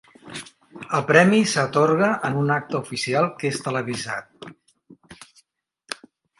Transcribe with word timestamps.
El 0.99 1.03
premi 1.11 1.41
s'atorga 1.51 2.09
en 2.31 2.39
un 2.45 2.49
acte 2.57 2.79
oficial 2.81 3.29
que 3.43 3.53
és 3.53 3.63
televisat. 3.69 4.53